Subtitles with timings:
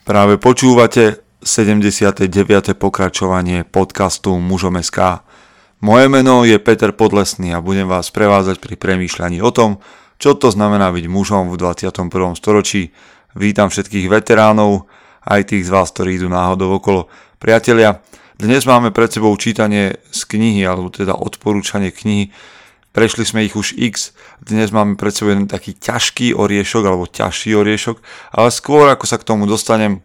[0.00, 2.32] Práve počúvate 79.
[2.72, 5.20] pokračovanie podcastu Mužom SK.
[5.84, 9.76] Moje meno je Peter Podlesný a budem vás prevázať pri premýšľaní o tom,
[10.16, 12.08] čo to znamená byť mužom v 21.
[12.32, 12.96] storočí.
[13.36, 14.88] Vítam všetkých veteránov,
[15.28, 17.12] aj tých z vás, ktorí idú náhodou okolo.
[17.36, 18.00] Priatelia,
[18.40, 22.32] dnes máme pred sebou čítanie z knihy, alebo teda odporúčanie knihy.
[22.90, 24.10] Prešli sme ich už x,
[24.42, 28.02] dnes máme pred sebou jeden taký ťažký oriešok, alebo ťažší oriešok,
[28.34, 30.02] ale skôr ako sa k tomu dostanem,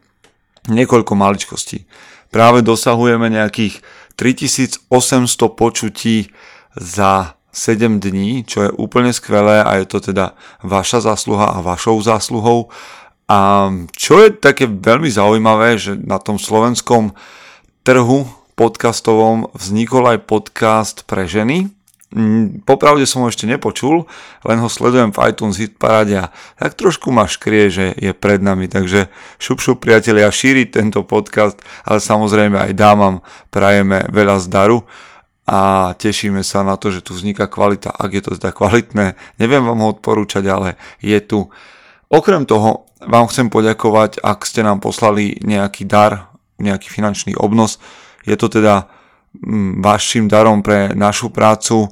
[0.69, 1.89] niekoľko maličkostí.
[2.29, 3.81] Práve dosahujeme nejakých
[4.13, 4.85] 3800
[5.57, 6.29] počutí
[6.77, 11.97] za 7 dní, čo je úplne skvelé a je to teda vaša zásluha a vašou
[12.05, 12.69] zásluhou.
[13.25, 17.17] A čo je také veľmi zaujímavé, že na tom slovenskom
[17.81, 21.73] trhu podcastovom vznikol aj podcast pre ženy,
[22.63, 24.05] popravde som ho ešte nepočul,
[24.45, 28.39] len ho sledujem v iTunes Hit Parade a tak trošku ma škrie, že je pred
[28.39, 29.09] nami, takže
[29.41, 34.85] šup šup priatelia, šíriť tento podcast, ale samozrejme aj dámam prajeme veľa zdaru
[35.45, 39.65] a tešíme sa na to, že tu vzniká kvalita, ak je to teda kvalitné, neviem
[39.65, 40.69] vám ho odporúčať, ale
[41.01, 41.49] je tu.
[42.09, 47.77] Okrem toho vám chcem poďakovať, ak ste nám poslali nejaký dar, nejaký finančný obnos,
[48.25, 48.89] je to teda
[49.81, 51.91] vašim darom pre našu prácu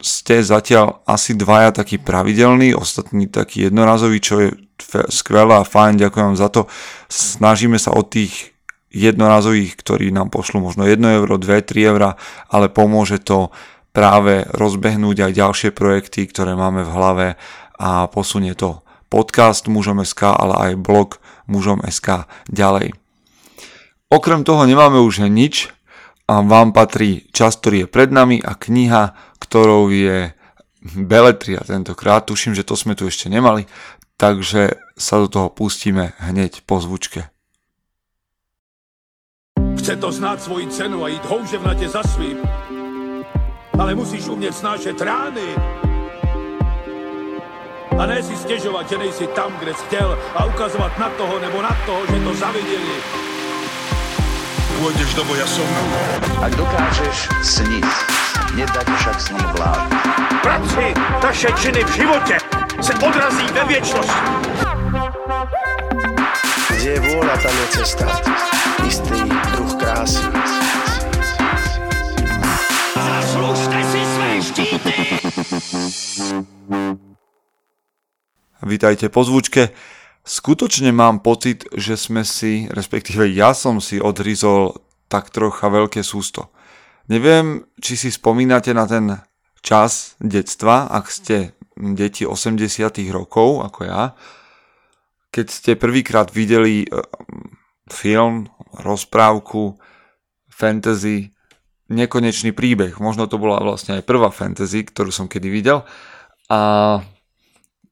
[0.00, 4.48] ste zatiaľ asi dvaja takí pravidelní, ostatní takí jednorazoví, čo je
[5.12, 6.64] skvelé a fajn, ďakujem vám za to.
[7.12, 8.56] Snažíme sa od tých
[8.90, 12.16] jednorazových, ktorí nám pošlú možno 1 euro, 2, 3 eura,
[12.48, 13.52] ale pomôže to
[13.92, 17.26] práve rozbehnúť aj ďalšie projekty, ktoré máme v hlave
[17.78, 21.18] a posunie to podcast mužom.sk, ale aj blog
[21.50, 22.94] mužom.sk ďalej.
[24.10, 25.70] Okrem toho nemáme už nič,
[26.30, 30.30] a vám patrí čas, ktorý je pred nami a kniha, ktorou je
[30.94, 32.22] Beletria tentokrát.
[32.22, 33.66] Tuším, že to sme tu ešte nemali,
[34.14, 37.26] takže sa do toho pustíme hneď po zvučke.
[39.76, 42.38] Chce to znát svoji cenu a jít houževnatě za svým.
[43.78, 45.48] Ale musíš umět snášet rány.
[47.98, 51.62] A ne si stěžovat, že nejsi tam, kde jsi chtěl a ukazovat na toho nebo
[51.62, 53.29] na toho, že to zaviděli
[54.80, 55.68] pôjdeš do boja som.
[56.40, 57.84] Ak dokážeš sniť,
[58.56, 59.92] nedať však sním vlád.
[60.40, 62.36] Práci taše činy v životě
[62.80, 64.28] se odrazí ve věčnosti.
[66.80, 68.08] Kde je vôľa, tam je cesta.
[68.88, 69.20] Istý
[69.52, 70.24] druh krásy.
[72.96, 74.94] Zaslužte si své štíty!
[78.64, 79.76] Vítajte po zvučke.
[80.20, 84.76] Skutočne mám pocit, že sme si, respektíve ja som si odrizol
[85.08, 86.52] tak trocha veľké sústo.
[87.10, 89.18] Neviem, či si spomínate na ten
[89.64, 92.62] čas detstva, ak ste deti 80
[93.10, 94.14] rokov, ako ja,
[95.34, 96.88] keď ste prvýkrát videli e,
[97.90, 99.78] film, rozprávku,
[100.50, 101.34] fantasy,
[101.90, 102.98] nekonečný príbeh.
[103.02, 105.82] Možno to bola vlastne aj prvá fantasy, ktorú som kedy videl.
[106.50, 106.58] A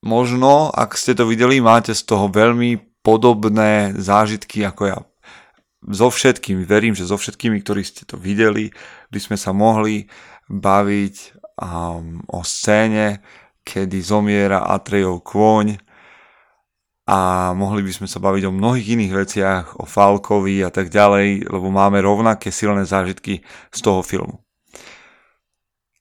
[0.04, 4.98] možno, ak ste to videli, máte z toho veľmi podobné zážitky ako ja.
[5.94, 8.74] So všetkými, verím, že so všetkými, ktorí ste to videli,
[9.14, 10.10] by sme sa mohli
[10.50, 11.16] baviť
[11.62, 13.22] um, o scéne,
[13.62, 15.78] kedy zomiera Atrejov kôň
[17.08, 21.48] a mohli by sme sa baviť o mnohých iných veciach, o Falkovi a tak ďalej,
[21.48, 23.40] lebo máme rovnaké silné zážitky
[23.72, 24.44] z toho filmu.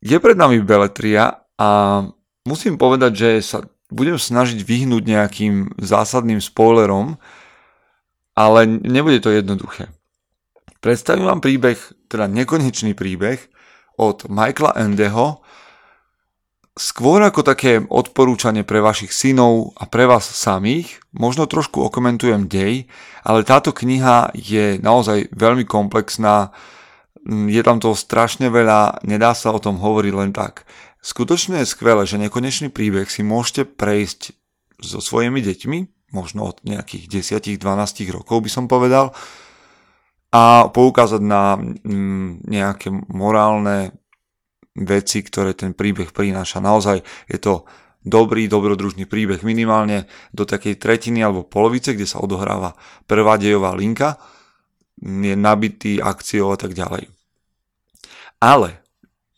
[0.04, 1.70] Je pred nami Beletria a
[2.44, 7.16] musím povedať, že sa budem snažiť vyhnúť nejakým zásadným spoilerom,
[8.38, 9.90] ale nebude to jednoduché.
[10.78, 13.42] Predstavím vám príbeh, teda nekonečný príbeh
[13.98, 15.42] od Michaela Endeho,
[16.78, 22.86] skôr ako také odporúčanie pre vašich synov a pre vás samých, možno trošku okomentujem dej,
[23.26, 26.54] ale táto kniha je naozaj veľmi komplexná,
[27.28, 30.64] je tam toho strašne veľa, nedá sa o tom hovoriť len tak.
[31.02, 34.36] Skutočne je skvelé, že nekonečný príbeh si môžete prejsť
[34.82, 37.62] so svojimi deťmi, možno od nejakých 10-12
[38.14, 39.14] rokov by som povedal,
[40.32, 43.96] a poukázať na mm, nejaké morálne
[44.76, 46.60] veci, ktoré ten príbeh prináša.
[46.60, 47.02] Naozaj
[47.32, 47.66] je to
[48.04, 50.06] dobrý, dobrodružný príbeh minimálne
[50.36, 52.78] do takej tretiny alebo polovice, kde sa odohráva
[53.10, 54.20] prvá dejová linka,
[55.02, 57.10] je nabitý akciou a tak ďalej.
[58.38, 58.82] Ale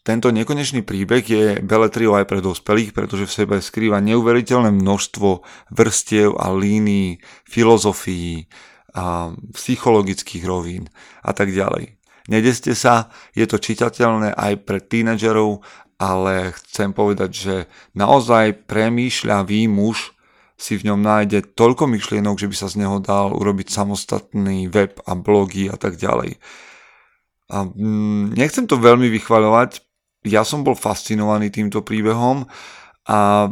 [0.10, 6.34] tento nekonečný príbeh je beletriou aj pre dospelých, pretože v sebe skrýva neuveriteľné množstvo vrstiev
[6.34, 8.50] a línií, filozofií,
[8.90, 10.90] a psychologických rovín
[11.22, 11.94] a tak ďalej.
[12.26, 15.62] Nedeste sa, je to čitateľné aj pre tínedžerov,
[16.02, 17.56] ale chcem povedať, že
[17.94, 20.18] naozaj premýšľavý muž
[20.60, 25.00] si v ňom nájde toľko myšlienok, že by sa z neho dal urobiť samostatný web
[25.06, 26.42] a blogy a tak ďalej.
[27.50, 29.89] A mm, nechcem to veľmi vychvaľovať,
[30.26, 32.48] ja som bol fascinovaný týmto príbehom
[33.08, 33.50] a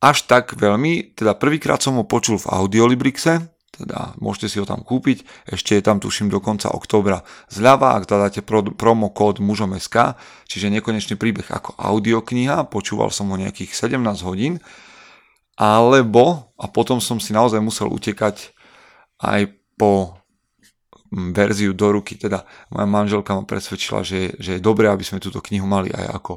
[0.00, 4.80] až tak veľmi, teda prvýkrát som ho počul v Audiolibrixe, teda môžete si ho tam
[4.80, 10.16] kúpiť, ešte je tam tuším do konca októbra zľava, ak dáte pro, promo kód mužom.sk,
[10.48, 14.64] čiže nekonečný príbeh ako audiokniha, počúval som ho nejakých 17 hodín,
[15.56, 18.52] alebo, a potom som si naozaj musel utekať
[19.24, 20.20] aj po
[21.10, 25.42] verziu do ruky, teda moja manželka ma presvedčila, že, že je dobré, aby sme túto
[25.44, 26.34] knihu mali aj ako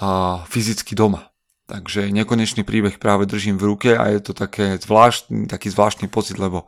[0.00, 1.30] a, fyzicky doma.
[1.70, 6.34] Takže nekonečný príbeh práve držím v ruke a je to také zvláštny, taký zvláštny pocit,
[6.34, 6.66] lebo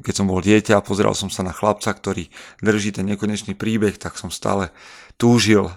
[0.00, 2.32] keď som bol dieťa a pozeral som sa na chlapca, ktorý
[2.64, 4.72] drží ten nekonečný príbeh, tak som stále
[5.20, 5.68] túžil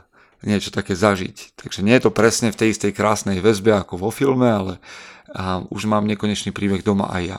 [0.42, 1.60] niečo také zažiť.
[1.60, 4.74] Takže nie je to presne v tej istej krásnej väzbe ako vo filme, ale
[5.32, 7.38] a už mám nekonečný príbeh doma aj ja.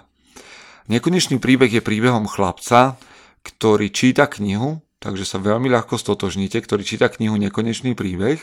[0.90, 2.98] Nekonečný príbeh je príbehom chlapca,
[3.42, 8.38] ktorý číta knihu, takže sa veľmi ľahko stotožníte, ktorý číta knihu Nekonečný príbeh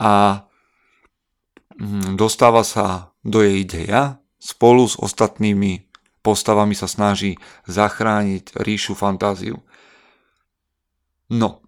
[0.00, 0.44] a
[1.76, 5.88] mm, dostáva sa do jej deja, spolu s ostatnými
[6.22, 7.38] postavami sa snaží
[7.68, 9.60] zachrániť ríšu fantáziu.
[11.32, 11.62] No,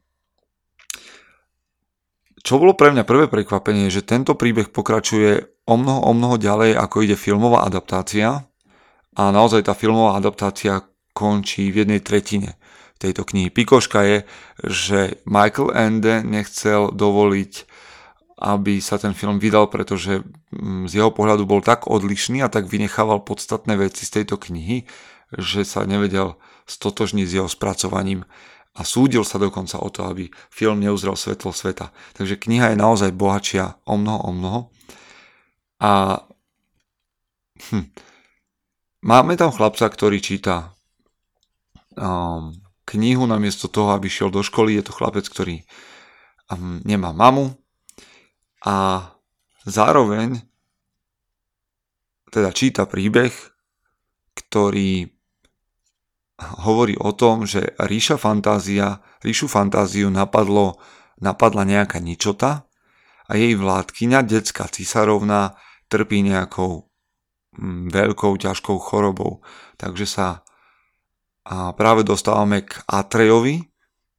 [2.44, 6.76] čo bolo pre mňa prvé prekvapenie, že tento príbeh pokračuje o mnoho, o mnoho ďalej,
[6.76, 8.44] ako ide filmová adaptácia.
[9.14, 10.82] A naozaj tá filmová adaptácia
[11.14, 12.58] končí v jednej tretine
[12.98, 13.50] tejto knihy.
[13.50, 14.18] Pikoška je,
[14.66, 17.52] že Michael Ende nechcel dovoliť,
[18.42, 22.66] aby sa ten film vydal, pretože mm, z jeho pohľadu bol tak odlišný a tak
[22.66, 24.86] vynechával podstatné veci z tejto knihy,
[25.38, 26.34] že sa nevedel
[26.66, 28.26] stotožniť s jeho spracovaním
[28.74, 31.94] a súdil sa dokonca o to, aby film neuzrel svetlo sveta.
[32.18, 34.60] Takže kniha je naozaj bohatšia o mnoho, o mnoho.
[35.78, 36.18] A
[37.70, 37.86] hm,
[39.04, 40.72] máme tam chlapca, ktorý číta
[41.94, 42.56] um,
[42.88, 44.80] knihu namiesto toho, aby šiel do školy.
[44.80, 45.62] Je to chlapec, ktorý
[46.48, 47.52] um, nemá mamu
[48.64, 49.08] a
[49.68, 50.40] zároveň
[52.32, 53.30] teda číta príbeh,
[54.34, 55.06] ktorý
[56.66, 60.82] hovorí o tom, že ríša fantázia, ríšu fantáziu napadlo,
[61.22, 62.66] napadla nejaká ničota
[63.30, 65.54] a jej vládkyňa, detská cisarovna,
[65.86, 66.90] trpí nejakou
[67.90, 69.42] veľkou, ťažkou chorobou.
[69.78, 70.44] Takže sa
[71.44, 73.68] a práve dostávame k Atrejovi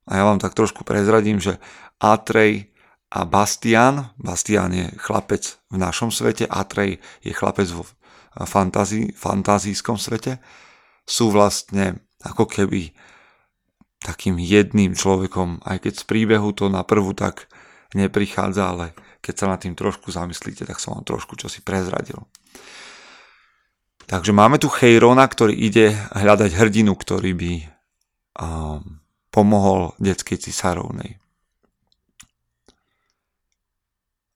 [0.06, 1.58] a ja vám tak trošku prezradím, že
[1.98, 2.70] Atrej
[3.10, 7.90] a Bastian, Bastian je chlapec v našom svete, Atrej je chlapec vo
[9.18, 10.38] fantázijskom svete,
[11.10, 12.94] sú vlastne ako keby
[14.06, 17.50] takým jedným človekom, aj keď z príbehu to na prvú tak
[17.98, 18.86] neprichádza, ale
[19.26, 22.22] keď sa nad tým trošku zamyslíte, tak som vám trošku čo si prezradil.
[24.06, 27.54] Takže máme tu Chejrona, ktorý ide hľadať hrdinu, ktorý by
[28.38, 29.02] um,
[29.34, 31.18] pomohol detskej cisárovnej.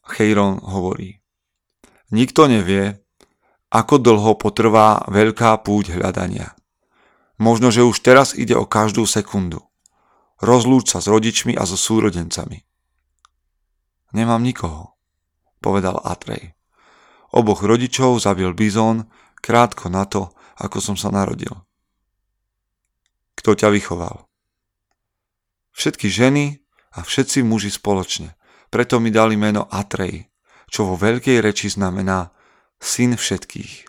[0.10, 1.22] Chejron hovorí,
[2.10, 2.98] nikto nevie,
[3.70, 6.58] ako dlho potrvá veľká púť hľadania.
[7.38, 9.62] Možno, že už teraz ide o každú sekundu.
[10.42, 12.66] Rozlúč sa s rodičmi a so súrodencami.
[14.18, 14.98] Nemám nikoho,
[15.62, 16.58] povedal Atrej.
[17.30, 19.06] Oboch rodičov zabil bizón
[19.40, 21.54] krátko na to, ako som sa narodil.
[23.40, 24.28] Kto ťa vychoval?
[25.72, 26.60] Všetky ženy
[26.92, 28.36] a všetci muži spoločne.
[28.68, 30.28] Preto mi dali meno Atrej,
[30.68, 32.36] čo vo veľkej reči znamená
[32.78, 33.88] syn všetkých.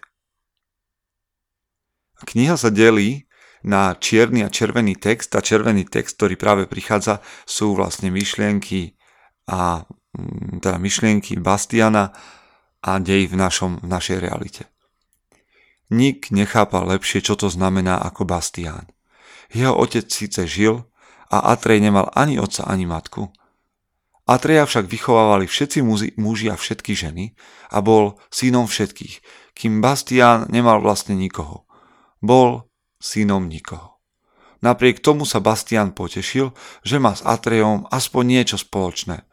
[2.21, 3.27] Kniha sa delí
[3.65, 5.33] na čierny a červený text.
[5.37, 8.97] A červený text, ktorý práve prichádza, sú vlastne myšlienky
[9.49, 9.85] a
[10.61, 12.13] teda myšlienky Bastiana
[12.81, 14.63] a dej v, našom, v našej realite.
[15.91, 18.87] Nik nechápal lepšie, čo to znamená ako Bastián.
[19.51, 20.87] Jeho otec síce žil
[21.31, 23.35] a Atrej nemal ani otca, ani matku.
[24.31, 27.35] Atreja však vychovávali všetci muži, muži a všetky ženy
[27.75, 29.19] a bol synom všetkých,
[29.59, 31.67] kým Bastián nemal vlastne nikoho.
[32.23, 32.71] Bol
[33.03, 33.99] synom nikoho.
[34.63, 36.55] Napriek tomu sa Bastian potešil,
[36.87, 39.27] že má s Atrejom aspoň niečo spoločné,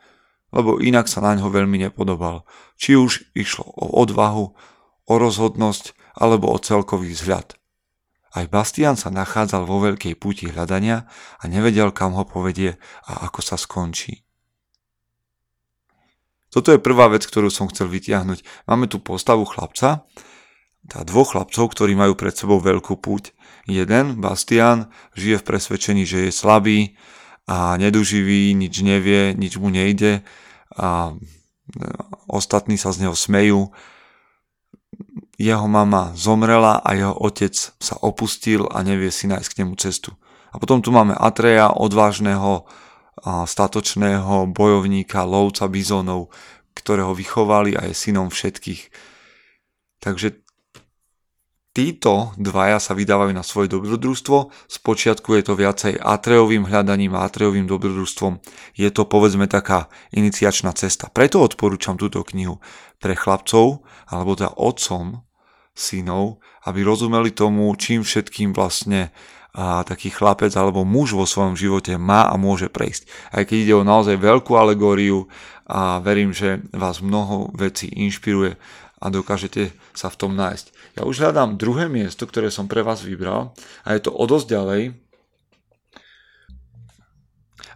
[0.55, 2.47] lebo inak sa na ňo veľmi nepodobal,
[2.79, 4.55] či už išlo o odvahu,
[5.07, 7.53] o rozhodnosť alebo o celkový vzhľad.
[8.33, 11.07] Aj Bastian sa nachádzal vo veľkej púti hľadania
[11.39, 12.75] a nevedel, kam ho povedie
[13.07, 14.27] a ako sa skončí.
[16.51, 18.67] Toto je prvá vec, ktorú som chcel vytiahnuť.
[18.67, 20.07] Máme tu postavu chlapca,
[20.87, 23.35] tá dvoch chlapcov, ktorí majú pred sebou veľkú púť.
[23.67, 24.87] Jeden, Bastian,
[25.19, 26.95] žije v presvedčení, že je slabý
[27.43, 30.23] a neduživý, nič nevie, nič mu nejde
[30.71, 31.11] a
[32.31, 33.75] ostatní sa z neho smejú.
[35.37, 40.17] Jeho mama zomrela a jeho otec sa opustil a nevie si nájsť k nemu cestu.
[40.49, 42.65] A potom tu máme Atreja, odvážneho,
[43.25, 46.33] statočného bojovníka, lovca bizónov,
[46.73, 48.89] ktorého vychovali a je synom všetkých.
[50.01, 50.41] Takže
[51.73, 54.49] títo dvaja sa vydávajú na svoje dobrodružstvo.
[54.69, 58.41] Spočiatku je to viacej Atreovým hľadaním a Atreovým dobrodružstvom.
[58.73, 61.13] Je to povedzme taká iniciačná cesta.
[61.13, 62.57] Preto odporúčam túto knihu
[62.97, 65.26] pre chlapcov, alebo teda otcom
[65.77, 69.13] synov, aby rozumeli tomu, čím všetkým vlastne
[69.57, 73.09] a taký chlapec alebo muž vo svojom živote má a môže prejsť.
[73.33, 75.25] Aj keď ide o naozaj veľkú alegóriu
[75.65, 78.53] a verím, že vás mnoho vecí inšpiruje
[79.01, 80.65] a dokážete sa v tom nájsť.
[81.01, 84.45] Ja už hľadám druhé miesto, ktoré som pre vás vybral a je to o dosť
[84.45, 84.81] ďalej.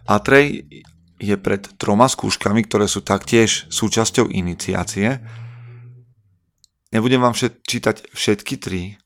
[0.06, 0.46] Atrej
[1.18, 5.18] je pred troma skúškami, ktoré sú taktiež súčasťou iniciácie.
[6.92, 9.00] Nebudem vám všet, čítať všetky tri,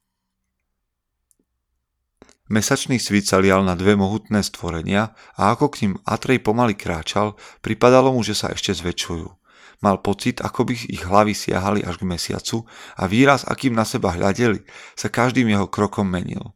[2.46, 7.34] Mesačný svit sa lial na dve mohutné stvorenia a ako k ním Atrej pomaly kráčal,
[7.58, 9.26] pripadalo mu, že sa ešte zväčšujú.
[9.82, 12.62] Mal pocit, ako by ich hlavy siahali až k mesiacu
[12.96, 14.62] a výraz, akým na seba hľadeli,
[14.94, 16.54] sa každým jeho krokom menil.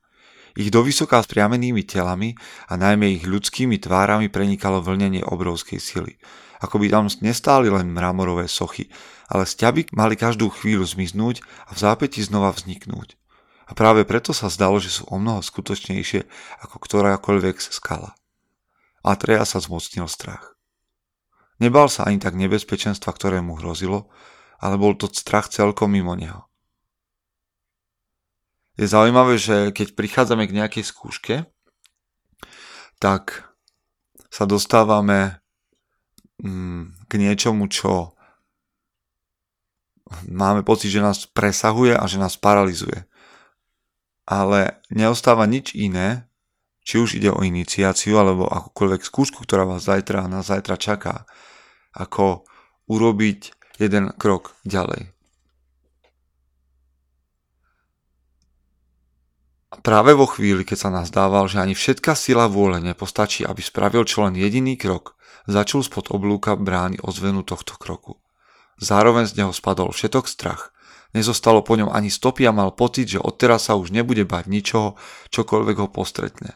[0.55, 2.39] Ich dovysoká spriamenými telami
[2.71, 6.23] a najmä ich ľudskými tvárami prenikalo vlnenie obrovskej sily.
[6.61, 8.93] Ako by tam nestáli len mramorové sochy,
[9.33, 13.21] ale sťaby mali každú chvíľu zmiznúť a v zápäti znova vzniknúť
[13.71, 16.27] a práve preto sa zdalo, že sú o mnoho skutočnejšie
[16.67, 18.19] ako ktorákoľvek skala.
[19.07, 20.59] A Treja sa zmocnil strach.
[21.63, 24.11] Nebal sa ani tak nebezpečenstva, ktoré mu hrozilo,
[24.59, 26.51] ale bol to strach celkom mimo neho.
[28.75, 31.35] Je zaujímavé, že keď prichádzame k nejakej skúške,
[32.99, 33.55] tak
[34.35, 35.39] sa dostávame
[37.07, 38.17] k niečomu, čo
[40.27, 43.11] máme pocit, že nás presahuje a že nás paralizuje
[44.31, 46.31] ale neostáva nič iné,
[46.87, 51.27] či už ide o iniciáciu alebo akúkoľvek skúšku, ktorá vás zajtra na zajtra čaká,
[51.91, 52.47] ako
[52.87, 53.51] urobiť
[53.83, 55.11] jeden krok ďalej.
[59.71, 63.63] A práve vo chvíli, keď sa nás dával, že ani všetká sila vôle nepostačí, aby
[63.63, 65.19] spravil čo len jediný krok,
[65.49, 68.19] začul spod oblúka brány ozvenu tohto kroku.
[68.81, 70.73] Zároveň z neho spadol všetok strach
[71.11, 74.95] Nezostalo po ňom ani stopy a mal pocit, že odteraz sa už nebude bať ničoho,
[75.35, 76.55] čokoľvek ho postretne.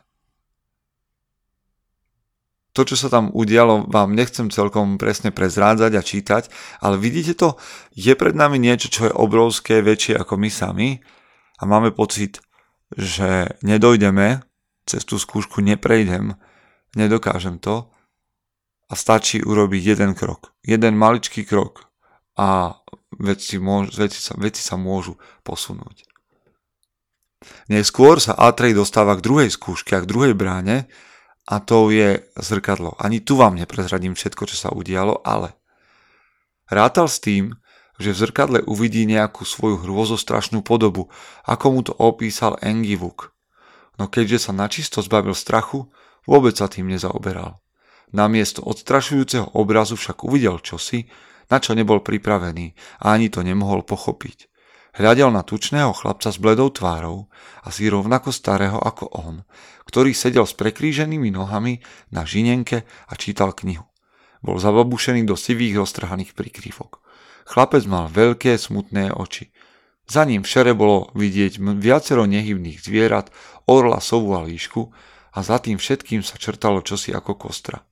[2.75, 6.43] To, čo sa tam udialo, vám nechcem celkom presne prezrádzať a čítať,
[6.83, 7.55] ale vidíte to,
[7.95, 10.89] je pred nami niečo, čo je obrovské, väčšie ako my sami
[11.59, 12.43] a máme pocit,
[12.95, 14.43] že nedojdeme,
[14.91, 16.35] cez tú skúšku neprejdem,
[16.99, 17.94] nedokážem to
[18.95, 20.55] a stačí urobiť jeden krok.
[20.63, 21.91] Jeden maličký krok
[22.39, 22.79] a
[23.19, 26.07] veci, môž, veci, sa, veci sa môžu posunúť.
[27.67, 30.87] Neskôr sa Atrej dostáva k druhej skúške a k druhej bráne
[31.51, 32.95] a to je zrkadlo.
[33.03, 35.59] Ani tu vám neprezradím všetko, čo sa udialo, ale
[36.71, 37.59] rátal s tým,
[37.99, 41.11] že v zrkadle uvidí nejakú svoju hrôzostrašnú podobu,
[41.43, 43.35] ako mu to opísal Engivuk.
[43.99, 45.91] No keďže sa načisto zbavil strachu,
[46.31, 47.64] vôbec sa tým nezaoberal.
[48.15, 51.11] Namiesto odstrašujúceho obrazu však uvidel čosi,
[51.51, 54.47] na čo nebol pripravený a ani to nemohol pochopiť.
[54.95, 57.27] Hľadel na tučného chlapca s bledou tvárou,
[57.67, 59.43] asi rovnako starého ako on,
[59.91, 61.83] ktorý sedel s prekríženými nohami
[62.15, 63.91] na žinenke a čítal knihu.
[64.39, 67.03] Bol zababušený do sivých roztrhaných prikrývok.
[67.51, 69.51] Chlapec mal veľké smutné oči.
[70.07, 73.35] Za ním všere bolo vidieť viacero nehybných zvierat,
[73.67, 74.95] orla, sovu a líšku
[75.35, 77.83] a za tým všetkým sa črtalo čosi ako kostra.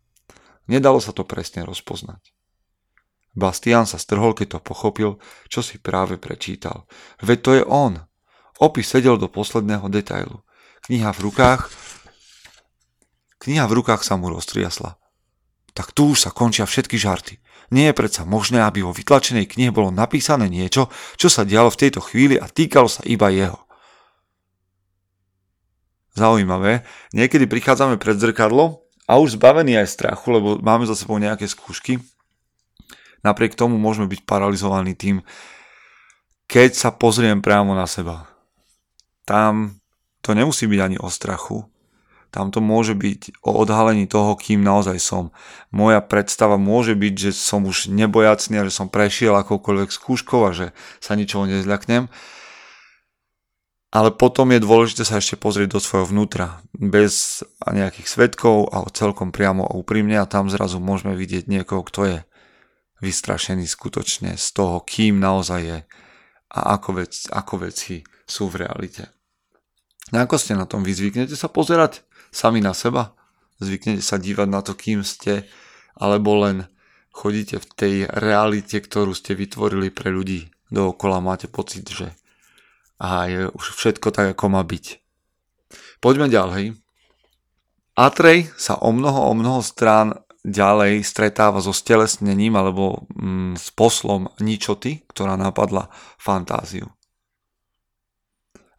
[0.71, 2.35] Nedalo sa to presne rozpoznať.
[3.33, 5.11] Bastian sa strhol, keď to pochopil,
[5.49, 6.85] čo si práve prečítal.
[7.25, 7.92] Veď to je on.
[8.61, 10.45] Opis sedel do posledného detailu.
[10.85, 11.73] Kniha v rukách...
[13.40, 15.00] Kniha v rukách sa mu roztriasla.
[15.73, 17.40] Tak tu už sa končia všetky žarty.
[17.73, 21.81] Nie je predsa možné, aby vo vytlačenej knihe bolo napísané niečo, čo sa dialo v
[21.81, 23.57] tejto chvíli a týkalo sa iba jeho.
[26.12, 26.85] Zaujímavé,
[27.16, 32.00] niekedy prichádzame pred zrkadlo a už zbavený aj strachu, lebo máme za sebou nejaké skúšky,
[33.23, 35.23] Napriek tomu môžeme byť paralizovaní tým,
[36.50, 38.26] keď sa pozriem priamo na seba.
[39.23, 39.78] Tam
[40.21, 41.62] to nemusí byť ani o strachu,
[42.35, 45.31] tam to môže byť o odhalení toho, kým naozaj som.
[45.71, 50.50] Moja predstava môže byť, že som už nebojacný a že som prešiel akoukoľvek skúškou a
[50.50, 50.66] že
[50.99, 52.11] sa ničoho nezľaknem.
[53.92, 59.28] Ale potom je dôležité sa ešte pozrieť do svojho vnútra, bez nejakých svetkov a celkom
[59.37, 62.18] priamo a úprimne a tam zrazu môžeme vidieť niekoho, kto je
[63.04, 65.78] vystrašený skutočne z toho, kým naozaj je
[66.52, 69.12] a ako, vec, ako veci sú v realite.
[70.12, 70.84] No ako ste na tom?
[70.84, 73.12] Vy zvyknete sa pozerať sami na seba?
[73.61, 75.44] Zvyknete sa dívať na to, kým ste,
[75.96, 76.68] alebo len
[77.12, 82.16] chodíte v tej realite, ktorú ste vytvorili pre ľudí dookola, máte pocit, že
[83.02, 85.02] a je už všetko tak, ako má byť.
[85.99, 86.78] Poďme ďalej.
[87.99, 94.30] Atrej sa o mnoho, o mnoho strán ďalej stretáva so stelesnením alebo mm, s poslom
[94.38, 96.90] ničoty, ktorá napadla fantáziu.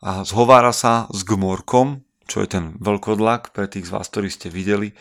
[0.04, 4.52] A zhovára sa s Gmorkom, čo je ten veľkodlak pre tých z vás, ktorí ste
[4.52, 4.92] videli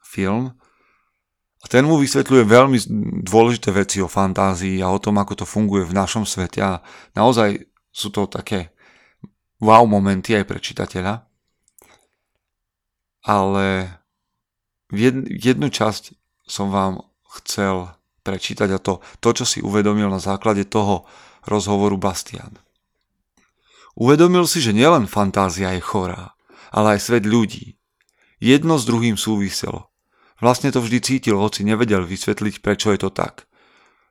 [0.00, 0.56] film.
[1.58, 2.78] A ten mu vysvetľuje veľmi
[3.28, 6.64] dôležité veci o fantázii a o tom, ako to funguje v našom svete.
[6.64, 6.80] A
[7.12, 8.70] naozaj sú to také
[9.58, 11.28] wow momenty aj pre čitateľa
[13.28, 13.92] ale
[15.28, 16.16] jednu časť
[16.48, 17.04] som vám
[17.40, 17.92] chcel
[18.24, 21.04] prečítať a to, to, čo si uvedomil na základe toho
[21.44, 22.56] rozhovoru Bastian.
[23.98, 26.32] Uvedomil si, že nielen fantázia je chorá,
[26.72, 27.76] ale aj svet ľudí.
[28.38, 29.90] Jedno s druhým súviselo.
[30.38, 33.47] Vlastne to vždy cítil, hoci nevedel vysvetliť, prečo je to tak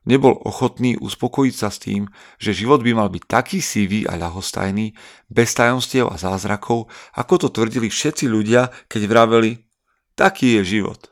[0.07, 2.07] nebol ochotný uspokojiť sa s tým,
[2.39, 4.95] že život by mal byť taký sivý a ľahostajný,
[5.27, 6.87] bez tajomstiev a zázrakov,
[7.19, 9.67] ako to tvrdili všetci ľudia, keď vraveli,
[10.15, 11.11] taký je život.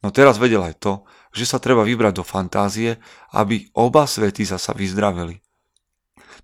[0.00, 0.92] No teraz vedel aj to,
[1.36, 2.96] že sa treba vybrať do fantázie,
[3.36, 5.44] aby oba svety zasa vyzdraveli.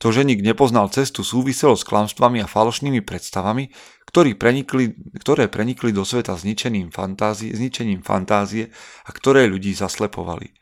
[0.01, 3.69] To, že nik nepoznal cestu, súviselo s klamstvami a falošnými predstavami,
[4.09, 8.73] ktoré prenikli, ktoré prenikli do sveta zničením fantázie, zničením fantázie
[9.05, 10.57] a ktoré ľudí zaslepovali.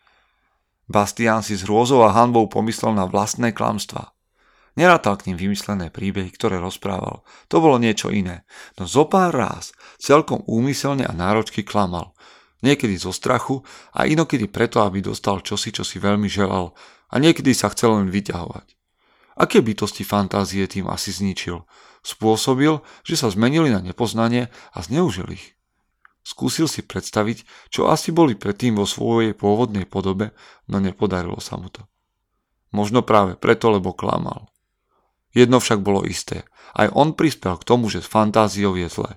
[0.89, 4.17] Bastian si s hrôzou a hanbou pomyslel na vlastné klamstvá.
[4.73, 7.27] Nerátal k ním vymyslené príbehy, ktoré rozprával.
[7.53, 8.49] To bolo niečo iné.
[8.81, 12.17] No zo pár ráz celkom úmyselne a náročky klamal.
[12.63, 16.79] Niekedy zo strachu a inokedy preto, aby dostal čosi, čo si veľmi želal
[17.11, 18.79] a niekedy sa chcel len vyťahovať.
[19.39, 21.63] Aké bytosti fantázie tým asi zničil?
[22.03, 25.58] Spôsobil, že sa zmenili na nepoznanie a zneužil ich.
[26.29, 30.37] Skúsil si predstaviť, čo asi boli predtým vo svojej pôvodnej podobe,
[30.69, 31.89] no nepodarilo sa mu to.
[32.69, 34.53] Možno práve preto, lebo klamal.
[35.33, 36.45] Jedno však bolo isté.
[36.77, 39.17] Aj on prispel k tomu, že s fantáziou je zlé.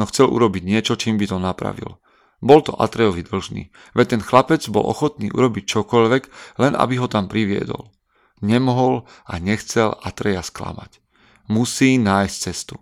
[0.00, 2.00] No chcel urobiť niečo, čím by to napravil.
[2.40, 6.22] Bol to Atrejovi dlžný, veď ten chlapec bol ochotný urobiť čokoľvek,
[6.56, 7.92] len aby ho tam priviedol.
[8.40, 11.04] Nemohol a nechcel Atreja sklamať.
[11.52, 12.80] Musí nájsť cestu.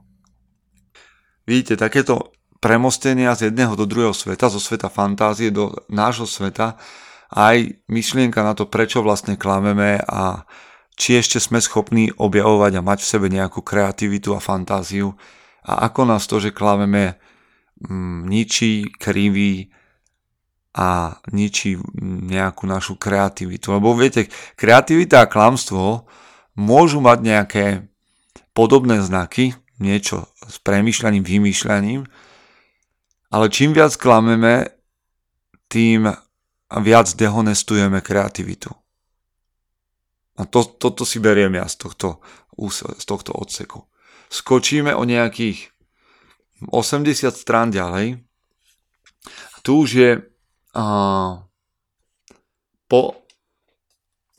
[1.42, 6.76] Vidíte, takéto premostenia z jedného do druhého sveta, zo sveta fantázie do nášho sveta,
[7.32, 10.46] aj myšlienka na to, prečo vlastne klameme a
[10.96, 15.12] či ešte sme schopní objavovať a mať v sebe nejakú kreativitu a fantáziu
[15.66, 17.18] a ako nás to, že klameme,
[17.82, 19.74] mm, ničí, kriví
[20.78, 21.76] a ničí
[22.30, 23.74] nejakú našu kreativitu.
[23.74, 26.06] Lebo viete, kreativita a klamstvo
[26.54, 27.66] môžu mať nejaké
[28.54, 32.06] podobné znaky, niečo s premýšľaním, vymýšľaním,
[33.36, 34.64] ale čím viac klameme,
[35.68, 36.08] tým
[36.72, 38.72] viac dehonestujeme kreativitu.
[40.40, 42.24] A to, toto si beriem ja z tohto,
[42.96, 43.84] z tohto odseku.
[44.32, 45.68] Skočíme o nejakých
[46.72, 48.24] 80 strán ďalej.
[49.60, 50.10] Tu už je
[50.72, 50.84] a,
[52.88, 53.00] po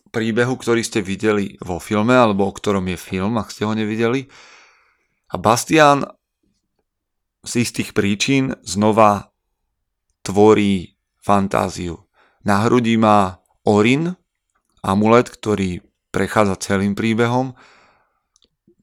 [0.09, 4.25] príbehu, ktorý ste videli vo filme, alebo o ktorom je film, ak ste ho nevideli.
[5.29, 6.16] A Bastian
[7.47, 9.31] z istých príčin znova
[10.19, 12.03] tvorí fantáziu.
[12.43, 14.11] Na hrudi má Orin,
[14.83, 15.79] amulet, ktorý
[16.11, 17.55] prechádza celým príbehom.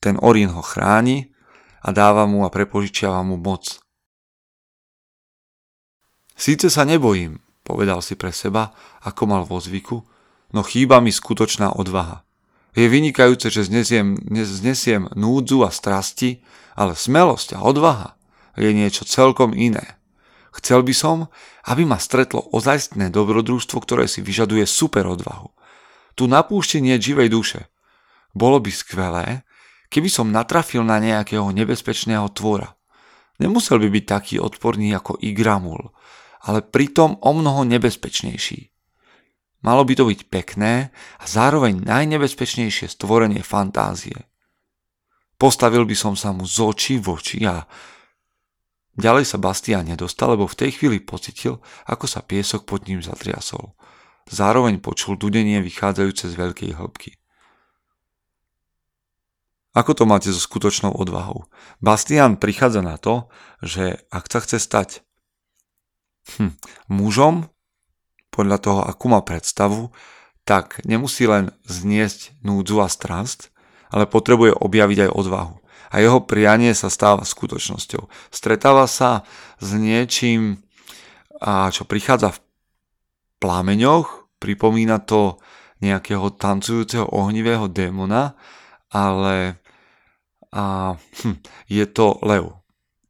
[0.00, 1.28] Ten Orin ho chráni
[1.84, 3.84] a dáva mu a prepožičiava mu moc.
[6.34, 8.72] Síce sa nebojím, povedal si pre seba,
[9.04, 10.02] ako mal vo zvyku,
[10.56, 12.24] no chýba mi skutočná odvaha.
[12.74, 16.42] Je vynikajúce, že znesiem, znesiem núdzu a strasti,
[16.74, 18.18] ale smelosť a odvaha
[18.58, 19.98] je niečo celkom iné.
[20.54, 21.16] Chcel by som,
[21.66, 25.50] aby ma stretlo ozajstné dobrodružstvo, ktoré si vyžaduje super odvahu.
[26.14, 27.60] Tu na púšti nie živej duše.
[28.30, 29.26] Bolo by skvelé,
[29.90, 32.78] keby som natrafil na nejakého nebezpečného tvora.
[33.42, 35.90] Nemusel by byť taký odporný ako Igramul,
[36.46, 38.70] ale pritom o mnoho nebezpečnejší.
[39.64, 44.28] Malo by to byť pekné a zároveň najnebezpečnejšie stvorenie fantázie.
[45.34, 47.64] Postavil by som sa mu z očí v oči a
[48.94, 51.58] Ďalej sa Bastian nedostal, lebo v tej chvíli pocitil,
[51.90, 53.74] ako sa piesok pod ním zatriasol.
[54.30, 57.18] Zároveň počul dudenie vychádzajúce z veľkej hĺbky.
[59.74, 61.50] Ako to máte so skutočnou odvahou?
[61.82, 63.26] Bastian prichádza na to,
[63.58, 65.02] že ak sa chce stať
[66.38, 66.54] hm,
[66.86, 67.50] mužom,
[68.30, 69.90] podľa toho, akú má predstavu,
[70.46, 73.50] tak nemusí len zniesť núdzu a strast,
[73.90, 75.54] ale potrebuje objaviť aj odvahu.
[75.94, 78.10] A jeho prianie sa stáva skutočnosťou.
[78.34, 79.22] Stretáva sa
[79.62, 80.58] s niečím,
[81.70, 82.42] čo prichádza v
[83.38, 85.38] plámeňoch, pripomína to
[85.78, 88.34] nejakého tancujúceho ohnivého démona,
[88.90, 89.62] ale
[90.54, 91.38] a, hm,
[91.70, 92.63] je to lev.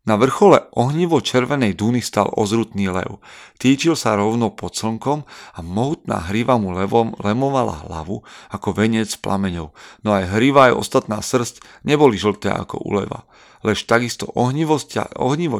[0.04, 3.24] Na vrchole ohnivo červenej duny stal ozrutný lev.
[3.56, 5.24] Týčil sa rovno pod slnkom
[5.56, 8.20] a mohutná hriva mu levom lemovala hlavu
[8.52, 9.72] ako venec plameňov.
[10.04, 13.24] No aj hriva aj ostatná srst neboli žlté ako u leva.
[13.64, 14.76] Lež takisto ohnivo,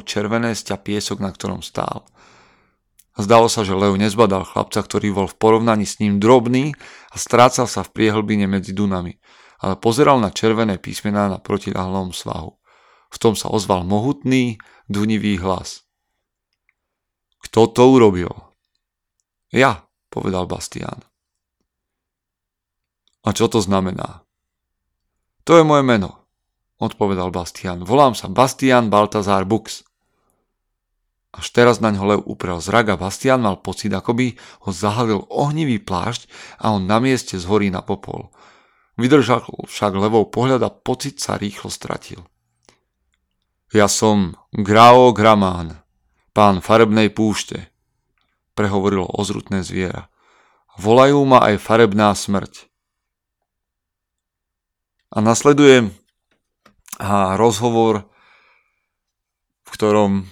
[0.05, 2.05] červené stia piesok, na ktorom stál.
[3.17, 6.77] Zdalo sa, že lev nezbadal chlapca, ktorý bol v porovnaní s ním drobný
[7.09, 9.17] a strácal sa v priehlbine medzi dunami,
[9.65, 12.61] ale pozeral na červené písmená na protilahlom svahu.
[13.15, 14.59] V tom sa ozval mohutný,
[14.91, 15.87] dunivý hlas.
[17.47, 18.35] Kto to urobil?
[19.55, 21.07] Ja, povedal Bastian.
[23.23, 24.27] A čo to znamená?
[25.47, 26.27] To je moje meno,
[26.83, 27.87] odpovedal Bastian.
[27.87, 29.87] Volám sa Bastian Baltazar Bux.
[31.35, 34.27] Až teraz na ňo lev uprel zrak a Bastian mal pocit, ako by
[34.67, 36.27] ho zahalil ohnivý plášť
[36.59, 38.35] a on na mieste zhorí na popol.
[38.99, 42.23] Vydržal však levou pohľad a pocit sa rýchlo stratil.
[43.73, 45.81] Ja som Grao Gramán,
[46.37, 47.71] pán farebnej púšte,
[48.59, 50.13] prehovorilo ozrutné zviera.
[50.79, 52.67] Volajú ma aj farebná smrť.
[55.15, 55.95] A nasleduje
[57.39, 58.11] rozhovor,
[59.63, 60.27] v ktorom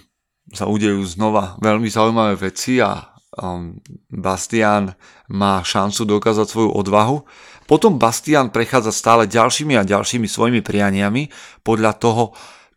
[0.51, 3.79] sa udejú znova veľmi zaujímavé veci a um,
[4.11, 4.93] Bastian
[5.31, 7.23] má šancu dokázať svoju odvahu.
[7.65, 11.31] Potom Bastian prechádza stále ďalšími a ďalšími svojimi prianiami
[11.63, 12.23] podľa toho,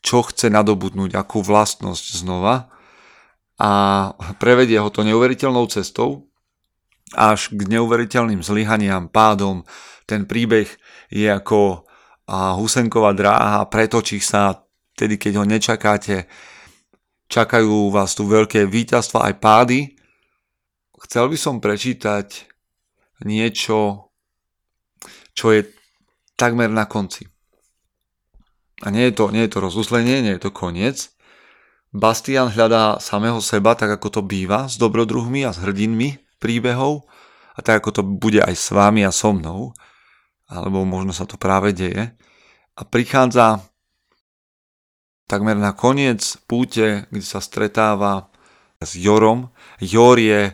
[0.07, 2.71] čo chce nadobudnúť, akú vlastnosť znova
[3.59, 3.71] a
[4.38, 6.31] prevedie ho to neuveriteľnou cestou
[7.11, 9.66] až k neuveriteľným zlyhaniam, pádom.
[10.07, 10.71] Ten príbeh
[11.11, 11.83] je ako
[12.31, 14.62] husenková dráha, pretočí sa
[14.95, 16.31] tedy, keď ho nečakáte.
[17.27, 19.81] Čakajú vás tu veľké víťazstva aj pády.
[21.07, 22.47] Chcel by som prečítať
[23.27, 24.11] niečo,
[25.35, 25.66] čo je
[26.38, 27.27] takmer na konci.
[28.85, 31.17] A nie je to, nie je to rozuzlenie, nie je to koniec.
[31.97, 37.09] Bastian hľadá samého seba, tak ako to býva s dobrodruhmi a s hrdinmi príbehov
[37.57, 39.73] a tak ako to bude aj s vámi a so mnou,
[40.53, 42.12] alebo možno sa to práve deje.
[42.77, 43.65] A prichádza
[45.25, 48.29] takmer na koniec púte, kde sa stretáva
[48.77, 49.49] s Jorom.
[49.81, 50.53] Jor je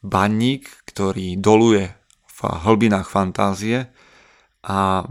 [0.00, 1.90] baník, ktorý doluje
[2.30, 3.90] v hlbinách fantázie
[4.62, 5.04] a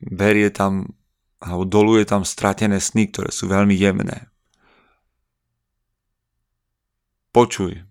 [0.00, 0.97] berie tam
[1.38, 4.26] alebo doluje tam stratené sny, ktoré sú veľmi jemné.
[7.30, 7.86] Počuj,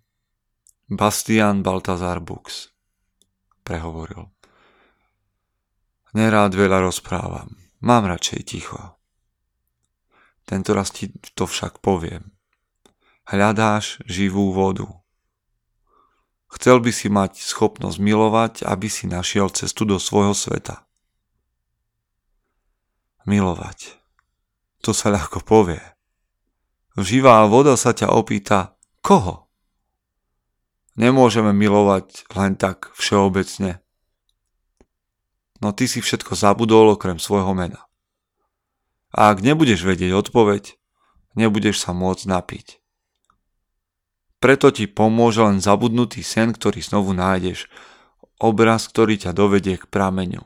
[0.92, 2.72] Bastian Baltazar Bux,
[3.64, 4.28] prehovoril.
[6.12, 8.80] Nerád veľa rozprávam, mám radšej ticho.
[10.48, 12.32] Tento raz ti to však poviem.
[13.28, 14.88] Hľadáš živú vodu.
[16.48, 20.87] Chcel by si mať schopnosť milovať, aby si našiel cestu do svojho sveta
[23.28, 24.00] milovať.
[24.82, 25.84] To sa ľahko povie.
[26.98, 28.74] Živá voda sa ťa opýta,
[29.06, 29.46] koho?
[30.98, 33.78] Nemôžeme milovať len tak všeobecne.
[35.62, 37.86] No ty si všetko zabudol okrem svojho mena.
[39.14, 40.74] A ak nebudeš vedieť odpoveď,
[41.38, 42.68] nebudeš sa môcť napiť.
[44.38, 47.70] Preto ti pomôže len zabudnutý sen, ktorý znovu nájdeš,
[48.38, 50.46] obraz, ktorý ťa dovedie k prameňu.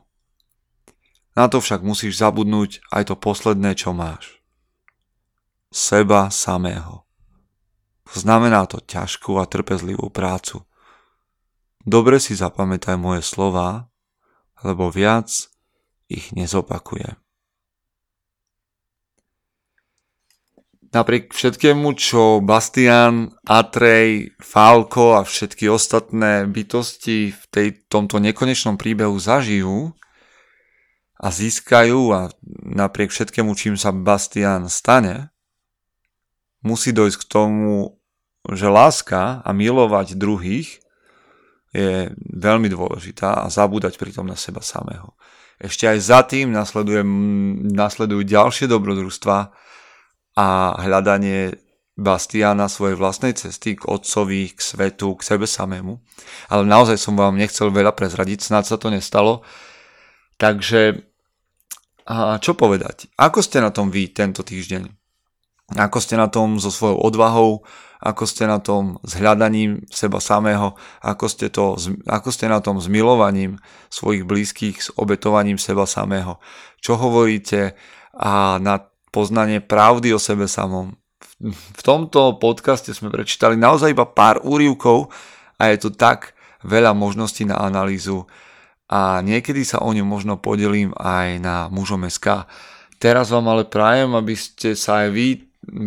[1.32, 4.44] Na to však musíš zabudnúť aj to posledné, čo máš.
[5.72, 7.08] Seba samého.
[8.12, 10.68] Znamená to ťažkú a trpezlivú prácu.
[11.88, 13.88] Dobre si zapamätaj moje slova,
[14.62, 15.32] lebo viac
[16.12, 17.16] ich nezopakujem.
[20.92, 29.16] Napriek všetkému, čo Bastian, Atrej, Falko a všetky ostatné bytosti v tej, tomto nekonečnom príbehu
[29.16, 29.96] zažijú,
[31.22, 32.34] a získajú a
[32.66, 35.30] napriek všetkému, čím sa Bastian stane,
[36.66, 38.02] musí dojsť k tomu,
[38.50, 40.82] že láska a milovať druhých
[41.72, 45.14] je veľmi dôležitá a zabúdať pritom na seba samého.
[45.62, 49.38] Ešte aj za tým nasledujú ďalšie dobrodružstva
[50.42, 50.48] a
[50.82, 51.54] hľadanie
[51.94, 56.02] Bastiana svojej vlastnej cesty k otcovi, k svetu, k sebe samému.
[56.50, 59.46] Ale naozaj som vám nechcel veľa prezradiť, snad sa to nestalo.
[60.42, 61.11] Takže
[62.12, 63.08] a čo povedať?
[63.16, 65.02] Ako ste na tom vy tento týždeň?
[65.78, 67.64] ako ste na tom so svojou odvahou,
[68.02, 70.74] ako ste na tom s hľadaním seba samého,
[71.06, 71.78] ako ste, to,
[72.10, 73.62] ako ste na tom s milovaním
[73.94, 76.42] svojich blízkych, s obetovaním seba samého,
[76.82, 77.78] čo hovoríte
[78.18, 78.82] a na
[79.14, 80.98] poznanie pravdy o sebe samom.
[81.78, 85.14] V tomto podcaste sme prečítali naozaj iba pár úrivkov
[85.62, 86.34] a je tu tak
[86.66, 88.26] veľa možností na analýzu
[88.92, 92.44] a niekedy sa o ňu možno podelím aj na mužom SK.
[93.00, 95.28] Teraz vám ale prajem, aby ste sa aj vy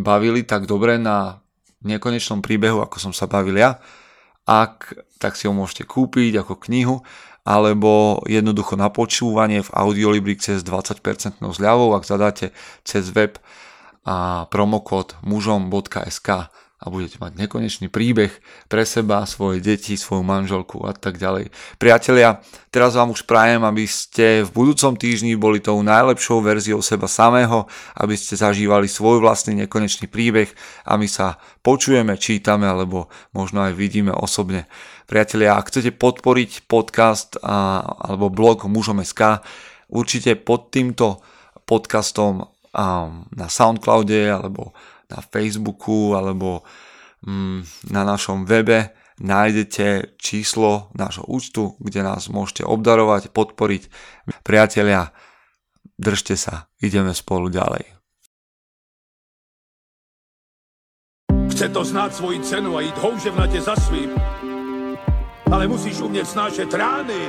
[0.01, 1.45] bavili tak dobre na
[1.85, 3.77] nekonečnom príbehu, ako som sa bavil ja.
[4.49, 7.05] Ak, tak si ho môžete kúpiť ako knihu,
[7.45, 12.57] alebo jednoducho na počúvanie v Audiolibri cez 20% zľavou, ak zadáte
[12.89, 13.37] cez web
[14.05, 16.49] a promokód mužom.sk
[16.83, 18.35] a budete mať nekonečný príbeh
[18.69, 21.49] pre seba, svoje deti, svoju manželku a tak ďalej.
[21.81, 27.09] Priatelia, teraz vám už prajem, aby ste v budúcom týždni boli tou najlepšou verziou seba
[27.09, 30.53] samého, aby ste zažívali svoj vlastný nekonečný príbeh
[30.85, 34.69] a my sa počujeme, čítame alebo možno aj vidíme osobne.
[35.09, 39.41] Priatelia, ak chcete podporiť podcast a, alebo blog mužom.sk,
[39.89, 41.23] určite pod týmto
[41.65, 42.51] podcastom
[43.33, 44.75] na Soundcloude alebo
[45.11, 46.63] na Facebooku alebo
[47.27, 53.83] mm, na našom webe nájdete číslo nášho účtu, kde nás môžete obdarovať, podporiť.
[54.43, 55.15] Priatelia,
[55.95, 57.95] držte sa, ideme spolu ďalej.
[61.55, 64.11] Chce to znát svoji cenu a jít houževnatě za svým.
[65.53, 67.29] Ale musíš umět snášet rány.